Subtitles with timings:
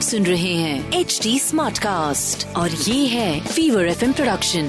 [0.00, 4.62] आप सुन रहे हैं एच डी स्मार्ट कास्ट और ये है फीवर एफ़ प्रोडक्शन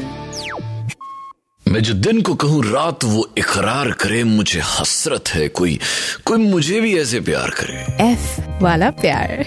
[1.68, 5.80] मैं जो दिन को कहूँ रात वो इकरार करे मुझे हसरत है कोई
[6.26, 9.46] कोई मुझे भी ऐसे प्यार करे। एफ़ वाला प्यार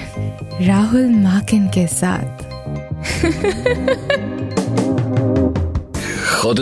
[0.63, 2.45] राहुल माकिन के साथ।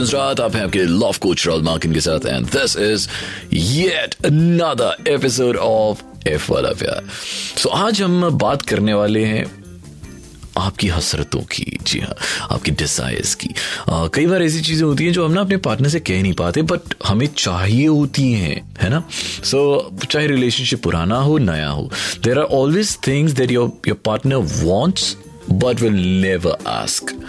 [0.15, 3.09] रात आप हैं आपके लव कोच राहुल मार्किन के साथ and this is
[3.53, 7.05] yet another episode of F वाला प्यार।
[7.57, 9.63] सो so, आज हम बात करने वाले हैं
[10.59, 12.15] आपकी हसरतों की जी हाँ
[12.51, 13.49] आपकी डिजायर्स की।
[13.91, 16.33] आ, कई बार ऐसी चीज़ें होती हैं जो हम ना अपने पार्टनर से कह नहीं
[16.33, 19.03] पाते बट हमें चाहिए होती हैं है ना?
[19.45, 21.91] सो so, चाहे रिलेशनशिप पुराना हो नया हो
[22.25, 25.17] there are always things that your your partner wants
[25.51, 27.27] but will never ask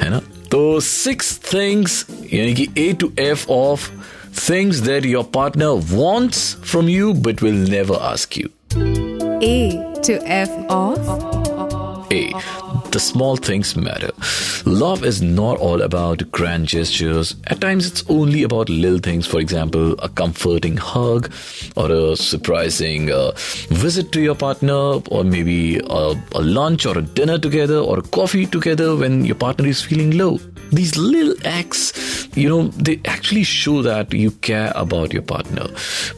[0.00, 0.20] है ना?
[0.50, 3.90] तो सिक्स थिंग्स यानी कि A to F of
[4.32, 8.50] Things that your partner wants from you but will never ask you.
[8.72, 10.98] A to F off.
[12.12, 12.32] A.
[12.90, 14.10] The small things matter.
[14.66, 17.36] Love is not all about grand gestures.
[17.46, 19.26] At times, it's only about little things.
[19.26, 21.32] For example, a comforting hug
[21.76, 23.30] or a surprising uh,
[23.68, 28.02] visit to your partner, or maybe a, a lunch or a dinner together or a
[28.02, 30.38] coffee together when your partner is feeling low.
[30.72, 31.92] These little acts
[32.35, 35.67] you know, they actually show that you care about your partner.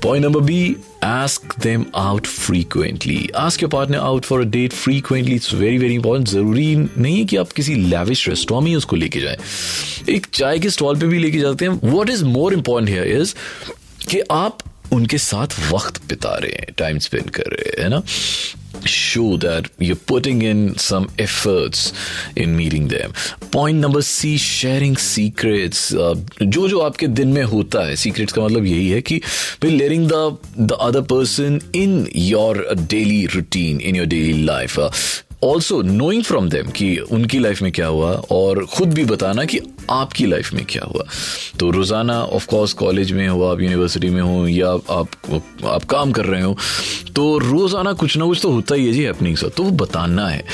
[0.02, 3.18] Point number B ask them out frequently.
[3.36, 5.36] Ask your partner out for a date frequently.
[5.36, 6.30] It's very, very important.
[6.30, 9.36] जरूरी नहीं है कि आप किसी lavish restaurant में उसको लेके जाएं
[10.16, 13.36] एक चाय के स्टॉल पे भी लेके जाते हैं what is more important here is
[14.10, 14.60] कि आप
[14.93, 18.03] उनके साथ वक्त बिता रहे हैं टाइम स्पेंड कर रहे हैं ना?
[18.89, 21.93] Show that you putting in some efforts
[22.39, 23.13] in meeting them
[23.53, 25.89] point number C sharing secrets
[26.43, 29.21] जो जो आपके दिन में होता है सीक्रेट्स का मतलब यही है कि
[29.63, 34.79] B learning the other person in your daily routine in your daily life
[35.45, 39.61] also knowing from them कि उनकी लाइफ में क्या हुआ और खुद भी बताना कि
[39.91, 41.05] आपकी लाइफ में क्या हुआ।
[41.61, 45.09] तो रोज़ाना ऑफ़ कोर्स कॉलेज में हो, आप यूनिवर्सिटी में हो या आप
[45.65, 46.57] आप काम कर रहे हो
[47.17, 50.45] तो रोज़ाना कुछ ना कुछ तो होता ही है जी हैपनिंग्स तो वो बताना है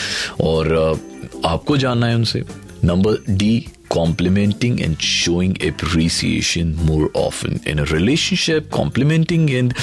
[0.41, 1.01] और
[1.47, 2.43] आपको जानना है उनसे।
[2.85, 7.61] Number D complimenting and showing appreciation more often.
[7.67, 9.75] In a relationship, complimenting and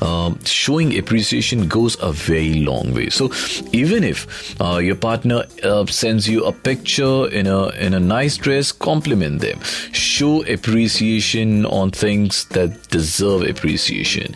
[0.00, 3.10] uh, showing appreciation goes a very long way.
[3.10, 3.30] So
[3.72, 4.26] even if
[4.60, 9.40] uh, your partner uh, sends you a picture in a in a nice dress, compliment
[9.40, 9.60] them.
[9.92, 14.34] Show appreciation on things that deserve appreciation.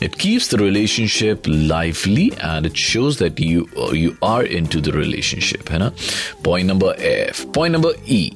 [0.00, 4.92] It keeps the relationship lively and it shows that you uh, you are into the
[4.92, 5.70] relationship.
[5.70, 5.90] Na?
[6.42, 7.50] Point number F.
[7.52, 8.32] Point number E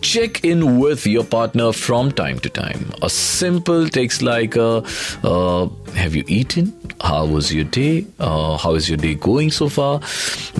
[0.00, 2.92] check in with your partner from time to time.
[3.02, 4.82] A simple text like, uh,
[5.22, 6.72] uh, Have you eaten?
[7.00, 8.06] How was your day?
[8.18, 10.00] Uh, how is your day going so far?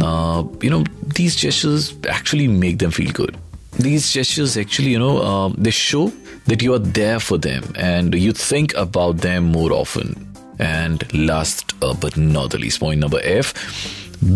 [0.00, 0.84] Uh, you know,
[1.14, 3.36] these gestures actually make them feel good.
[3.78, 6.12] These gestures actually, you know, uh, they show
[6.46, 10.25] that you are there for them and you think about them more often.
[10.58, 13.54] And last uh, but not the least, point number F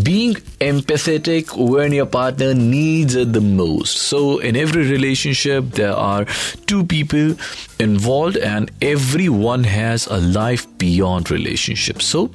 [0.03, 3.97] being empathetic when your partner needs it the most.
[3.97, 6.26] So, in every relationship, there are
[6.66, 7.34] two people
[7.78, 12.04] involved, and everyone has a life beyond relationships.
[12.06, 12.26] So,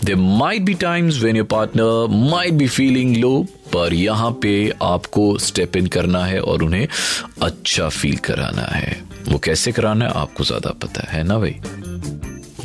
[0.00, 4.52] there might be times when your partner might be feeling low, पर यहाँ पे
[4.82, 6.86] आपको step in करना है और उन्हें
[7.42, 11.56] अच्छा feel कराना है वो कैसे कराना है आपको ज़्यादा पता है ना भाई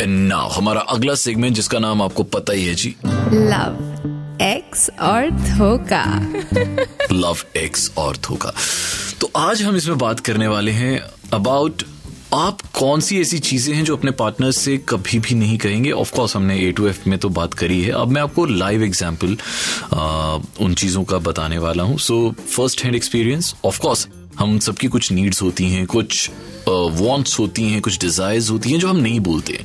[0.02, 2.96] नाउ हमारा अगला सेगमेंट जिसका नाम आपको पता ही है जी।
[3.34, 6.04] लव एक्स और धोखा।
[7.12, 8.54] लव एक्स और धोखा।
[9.22, 11.00] तो आज हम इसमें बात करने वाले हैं
[11.34, 11.84] अबाउट
[12.34, 16.14] आप कौन सी ऐसी चीज़ें हैं जो अपने पार्टनर से कभी भी नहीं कहेंगे ऑफ़
[16.16, 19.38] कोर्स हमने ए टू एफ़ में तो बात करी है। अब मैं आपको लाइव एग्जांपल
[20.62, 24.08] उन चीज़ों का बताने वाला हूँ। So first hand experience of course
[24.40, 26.30] हम सबकी कुछ नीड्स होती हैं, कुछ
[26.70, 29.60] वॉन्ट्स होती हैं, कुछ डिजायर्स होती हैं जो हम नहीं बोलते।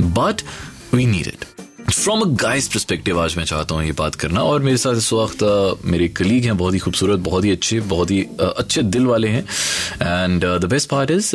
[0.00, 0.42] But
[0.94, 1.44] we need it
[1.90, 5.12] from a guy's perspective आज मैं चाहता हूँ ये बात करना और मेरे साथ इस
[5.12, 5.42] वक्त
[5.84, 9.42] मेरे कलीग हैं बहुत ही खूबसूरत बहुत ही अच्छे बहुत ही अच्छे दिल वाले हैं।
[10.02, 11.34] And the best part is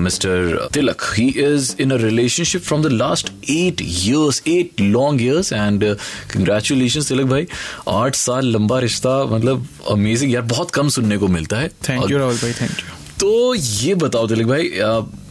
[0.00, 5.52] mister Tilak he is in a relationship from the last eight years eight long years
[5.52, 5.84] and
[6.32, 7.46] congratulation Tilak भाई
[7.88, 12.18] आठ साल लंबा रिश्ता मतलब अमेजिंग यार बहुत कम सुनने को मिलता है। थैंक यू
[12.18, 14.70] राहुल भाई थैंक यू तो ये बताओ तिलक भाई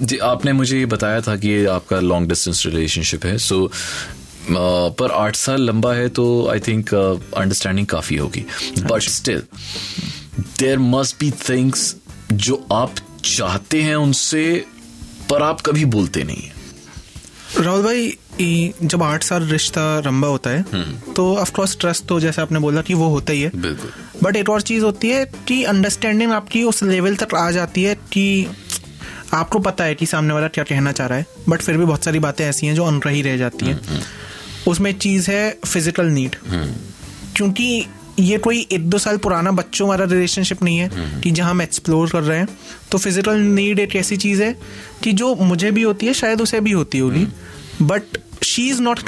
[0.02, 3.70] जी आपने मुझे ये बताया था कि ये आपका लॉन्ग डिस्टेंस रिलेशनशिप है सो
[4.52, 8.46] पर आठ साल लंबा है तो आई थिंक अंडरस्टैंडिंग काफ़ी होगी।
[8.80, 9.42] But still
[10.60, 11.96] there must be things
[12.34, 12.96] जो आप
[13.26, 14.44] चाहते हैं उनसे
[15.30, 16.52] पर आप कभी बोलते नहीं
[17.60, 18.18] राहुल भाई
[18.84, 20.64] जब आठ साल रिश्ता लंबा होता है
[21.14, 23.92] तो ऑफकोर्स ट्रस्ट तो जैसे आपने बोला कि वो होता ही है। बिल्कुल।
[24.26, 27.96] बट एक और चीज़ होती है कि अंडरस्टैंडिंग आपकी उस लेवल तक आ जाती है
[28.12, 28.48] कि
[29.34, 32.04] आपको पता है कि सामने वाला क्या कहना चाह रहा है बट फिर भी बहुत
[32.04, 34.04] सारी बातें ऐसी हैं जो अनरही रह जाती हैं।
[34.68, 36.36] उसमें एक चीज़ है फ़िज़िकल नीड
[37.36, 37.86] क्योंकि
[38.20, 42.10] ये कोई एक दो साल पुराना बच्चों वाला रिलेशनशिप नहीं है कि जहाँ हम एक्सप्लोर
[42.10, 42.48] कर रहे हैं।
[42.92, 44.52] तो फ़िज़िकल नीड एक ऐसी चीज़ है
[45.04, 47.28] कि जो मुझे भी होती है शायद उसे भी होती होगी।
[47.82, 49.00] But she is not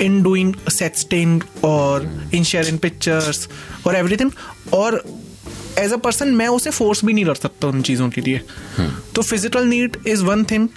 [0.00, 3.48] in doing sexting और इन शेयरिंग पिक्चर्स
[3.86, 4.30] और एवरीथिंग
[4.74, 5.02] और
[5.78, 8.40] एज अ पर्सन मैं उसे फोर्स भी नहीं कर सकता उन चीज़ों के लिए।
[9.14, 10.68] तो physical need is one thing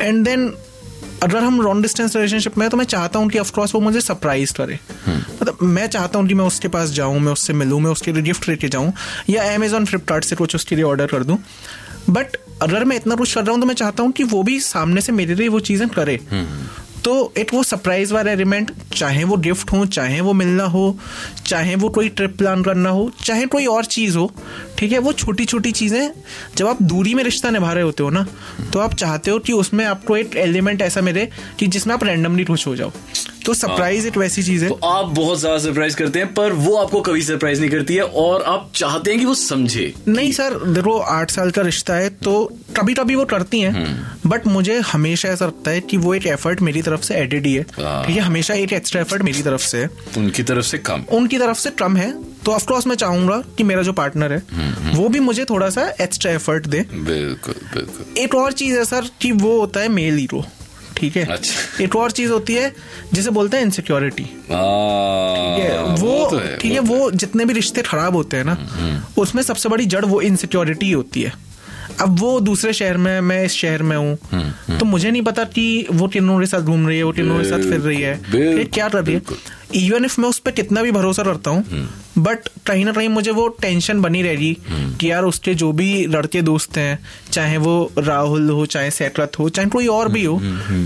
[0.00, 0.52] and then
[1.22, 4.52] अगर हम लॉन्ग डिस्टेंस रिलेशनशिप में तो मैं चाहता हूँ कि ऑफकोर्स वो मुझे सरप्राइज़
[4.52, 4.78] करे।
[5.08, 8.22] मतलब मैं चाहता हूँ कि मैं उसके पास जाऊँ मैं उससे मिलूँ मैं उसके लिए
[8.22, 8.92] गिफ्ट लेके जाऊँ।
[9.30, 11.38] या अमेजोन फ्लिपकार्ट से कुछ उसके लिए ऑर्डर कर दूँ।
[12.10, 14.58] बट अगर मैं इतना कुछ कर रहा हूँ तो मैं चाहता हूँ कि वो भी
[14.60, 16.18] सामने से मेरे लिए वो चीज़ें करे।
[17.04, 20.96] तो इट वो सरप्राइज़ वाला एलिमेंट चाहे वो गिफ्ट हो, चाहे वो मिलना हो,
[21.46, 24.30] चाहे वो कोई ट्रिप प्लान करना हो, चाहे कोई और चीज़ हो,
[24.78, 26.10] ठीक है, वो छोटी छोटी चीज़ें,
[26.56, 28.26] जब आप दूरी में रिश्ता निभा रहे होते हो ना
[28.72, 31.26] तो आप चाहते हो कि उसमें आपको एक एलिमेंट ऐसा मिले
[31.58, 32.92] कि जिसमें आप रैंडमली खुश हो जाओ।
[33.46, 36.76] तो सरप्राइज़ एक वैसी चीज़ है। तो आप बहुत ज़्यादा सरप्राइज़ करते हैं पर वो
[36.76, 40.58] आपको कभी सरप्राइज़ नहीं करती है और आप चाहते हैं कि वो समझे नहीं सर
[40.66, 42.44] देखो आठ साल का रिश्ता है तो
[42.76, 46.60] कभी कभी वो करती हैं। बट मुझे हमेशा ऐसा लगता है कि वो एक एफर्ट
[46.62, 49.62] मेरी तरफ़ से एडेड ही है। हाँ। ठीक है हमेशा एक एक्स्ट्रा एफर्ट मेरी तरफ़
[49.62, 52.12] से है। उनकी तरफ़ से कम। उनकी तरफ़ से कम है
[52.44, 54.42] तो ऑफकोर्स मैं चाहूँगा कि मेरा जो पार्टनर है
[54.94, 59.08] वो भी मुझे थोड़ा सा एक्स्ट्रा एफर्ट दे। बिल्कुल बिल्कुल। एक और चीज़ है सर
[59.20, 60.44] कि वो होता है मेल हीरो
[61.04, 62.72] ठीक है। अच्छा। एक और चीज़ होती है
[63.12, 64.24] जिसे बोलते हैं इनसिक्योरिटी
[66.02, 68.56] वो तो ठीक है वो जितने भी रिश्ते खराब होते हैं ना
[69.18, 71.32] उसमें सबसे बड़ी जड़ वो इनसिक्योरिटी होती है।
[72.00, 75.64] अब वो दूसरे शहर में मैं इस शहर में हूँ तो मुझे नहीं पता कि
[75.92, 78.88] वो किन्नों के साथ घूम रही है वो किन्नों के साथ फिर रही है। क्या
[78.88, 79.22] कर रही है?
[79.74, 81.88] इवन इफ़ मैं उस पर कितना भी भरोसा करता हूँ
[82.18, 84.56] बट कहीं ना कहीं मुझे वो टेंशन बनी रह रही
[85.00, 86.98] कि यार उसके जो भी लड़के दोस्त हैं
[87.32, 90.38] चाहे वो राहुल हो चाहे सैकरत हो चाहे कोई और भी हो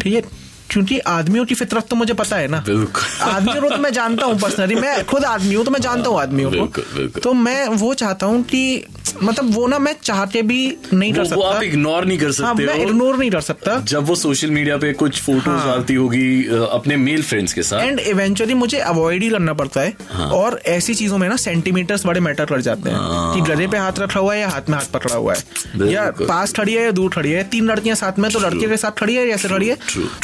[0.03, 0.23] ठीक है?
[0.71, 4.39] क्योंकि आदमियों की फितरत तो मुझे पता है ना। आदमियों को तो मैं जानता हूँ
[4.39, 8.27] पर्सनली मैं खुद आदमी हूँ तो मैं जानता हूँ आदमियों को। तो मैं वो चाहता
[8.27, 8.85] हूँ कि
[9.23, 12.33] मतलब वो ना मैं चाहते भी नहीं कर वो आप सकता। इग्नोर नहीं कर हाँ
[12.33, 15.95] सकते मैं इग्नोर नहीं कर सकता। जब वो सोशल मीडिया पे कुछ फ़ोटोज़ हाँ। डालती
[15.95, 20.27] होगी अपने मेल फ्रेंड्स के साथ। एंड इवेंचुअली मुझे अवॉइड ही करना पड़ता है। हाँ।
[20.27, 22.99] और ऐसी चीज़ों में ना सेंटीमीटर्स बड़े मैटर कर जाते हैं।
[23.35, 25.93] कि गले पे हाथ रखा हुआ है या हाथ में हाथ पकड़ा हुआ है?
[25.93, 27.45] या। पास खड़ी है या दूर खड़ी है?
[27.45, 29.77] तीन लड़कियाँ साथ में तो लड़के के साथ खड़ी है या ऐसे खड़ी है?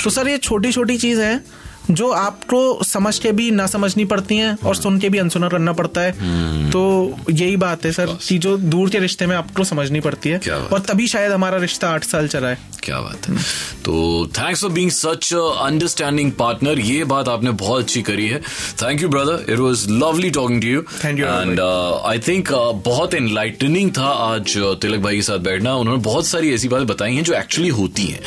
[0.04, 4.36] तो सर ये छोटी छोटी चीज़ है। जो आपको समझ के भी ना समझनी पड़ती
[4.36, 6.82] हैं और सुन के भी अनसुना करना पड़ता है। हम्म। तो
[7.30, 10.78] यही बात है सर कि जो दूर के रिश्ते में आपको समझनी पड़ती है। और
[10.80, 13.36] तभी शायद हमारा रिश्ता आठ साल चला है। क्या बात है।
[13.84, 18.40] तो thanks for being such understanding partner ये बात आपने बहुत अच्छी करी है।
[18.82, 22.52] Thank you brother it was lovely talking to you Thank you, and I think
[22.84, 26.86] बहुत इनलाइटनिंग था आज uh, तिलक भाई के साथ बैठना। उन्होंने बहुत सारी ऐसी बातें
[26.86, 28.20] बताई हैं जो एक्चुअली होती हैं।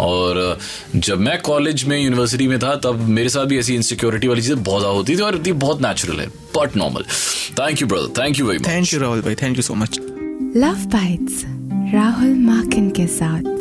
[0.00, 4.28] और uh, जब मैं कॉलेज में यूनिवर्सिटी में था तब मेरे साथ भी ऐसी इनसिक्योरिटी
[4.28, 6.26] वाली चीज़ें बहुत ज़्यादा होती थी और ये बहुत नेचुरल है
[6.56, 7.04] but normal
[7.60, 9.34] thank you brother thank you very much thank you Rahul भाई.
[9.34, 10.00] Thank you so much
[10.56, 11.44] love bytes
[11.94, 13.59] Rahul Makin के साथ.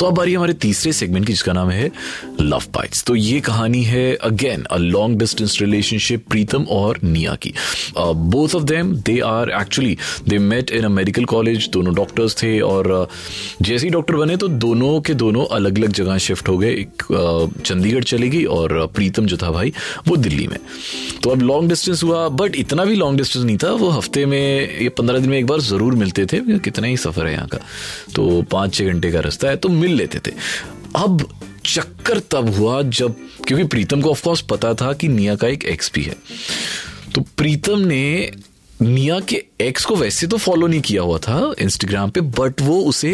[0.00, 1.90] तो अब बारी हमारे तीसरे सेगमेंट की जिसका नाम है
[2.40, 7.52] लव बाइट्स तो ये कहानी है again a long distance relationship Pritam और निया की।
[7.96, 9.96] Both of them they are actually
[10.28, 14.36] they met in a medical college दोनों डॉक्टर्स थे और uh, जैसे ही डॉक्टर बने
[14.36, 18.44] तो दोनों के दोनों अलग अलग जगह शिफ्ट हो गए। एक uh, चंडीगढ़ चली गई
[18.46, 19.72] और uh, प्रीतम जो था भाई
[20.08, 20.58] वो दिल्ली में।
[21.22, 24.88] तो अब लॉन्ग डिस्टेंस हुआ बट इतना भी लॉन्ग डिस्टेंस नहीं था वो हफ़्ते में
[24.98, 27.58] पंद्रह दिन में एक बार ज़रूर मिलते थे कितना ही सफ़र है यहाँ का।
[28.14, 30.34] तो पाँच छः घंटे का रास्ता है। तो मिल लेते थे।
[30.96, 31.28] अब
[31.66, 33.16] चक्कर तब हुआ जब,
[33.46, 36.16] क्योंकि प्रीतम को ऑफकोर्स पता था कि निया का एक एक्स भी है।
[37.14, 38.32] तो प्रीतम ने
[38.82, 42.80] निया के एक्स को वैसे तो फॉलो नहीं किया हुआ था इंस्टाग्राम पे बट वो
[42.80, 43.10] उसे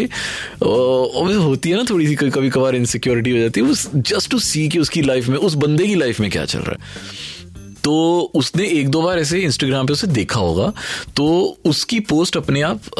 [0.63, 4.79] होती है ना थोड़ी सी कभी कभार इनसिक्योरिटी हो जाती है जस्ट टू सी कि
[4.79, 7.36] उसकी लाइफ में, उस बंदे की लाइफ में क्या चल रहा है।
[7.87, 7.95] तो
[8.35, 10.73] उसने एक दो बार ऐसे इंस्टाग्राम पे उसे देखा होगा।
[11.17, 11.27] तो
[11.65, 12.91] उसकी पोस्ट अपने आप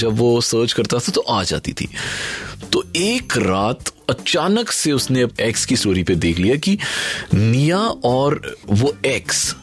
[0.00, 1.88] जब वो सर्च करता था तो आ जाती थी।
[2.72, 6.78] तो एक रात अचानक से उसने एक्स की स्टोरी पे देख लिया कि
[7.34, 9.54] निया और वो एक्स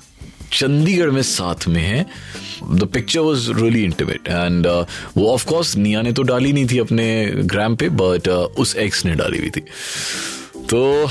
[0.52, 2.06] चंडीगढ़ में साथ में है।
[2.64, 4.68] The picture was really intimate and
[5.18, 9.06] वो ऑफकोर्स निया ने तो डाली नहीं थी अपने ग्राम पे बट uh, उस एक्स
[9.06, 9.62] ने डाली हुई थी।
[10.70, 11.10] तो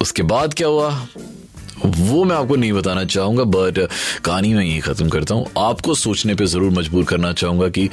[0.00, 1.06] उसके बाद क्या हुआ?
[1.86, 3.78] वो मैं आपको नहीं बताना चाहूँगा बट
[4.24, 7.88] कहानी में यही खत्म करता हूँ। आपको सोचने पर ज़रूर मजबूर करना चाहूँगा कि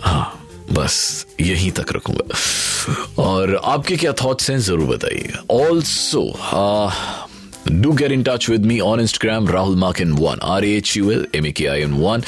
[0.00, 0.36] हाँ
[0.72, 2.34] बस यहीं तक रखूँगा।
[3.18, 6.22] और और आपके क्या थॉट्स हैं, ज़रूर बताइए also
[7.66, 11.24] Do get in touch with me on Instagram, Rahul Markin1, R A H U L
[11.34, 12.24] M A K I N 1.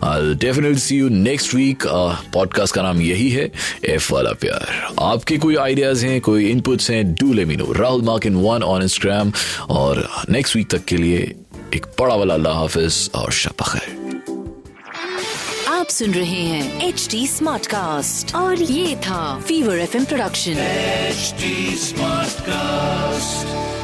[0.00, 1.86] I'll definitely see you next week.
[2.34, 3.50] Podcast का नाम यही है
[3.94, 8.02] एफ़ वाला प्यार आपके कोई आइडियाज़ हैं कोई इनपुट्स हैं do let me know Rahul
[8.02, 9.32] Makin one on Instagram
[9.76, 11.20] और नेक्स्ट वीक तक के लिए
[11.74, 13.94] एक बड़ा वाला अल्लाह हाफिज और शपा खैर
[15.68, 20.54] आप सुन रहे हैं एच डी स्मार्ट कास्ट और ये था fever F production
[21.08, 23.75] HD Smartcast.